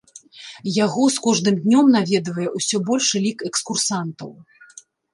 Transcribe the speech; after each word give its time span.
Яго 0.85 1.03
з 1.15 1.21
кожным 1.25 1.59
днём 1.67 1.93
наведвае 1.97 2.49
ўсё 2.57 2.77
большы 2.91 3.25
лік 3.29 3.49
экскурсантаў. 3.53 4.31